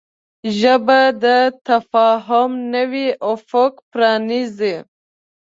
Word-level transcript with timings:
ژبه 0.59 1.01
د 1.23 1.25
تفاهم 1.67 2.51
نوی 2.73 3.07
افق 3.31 3.73
پرانیزي 3.91 4.75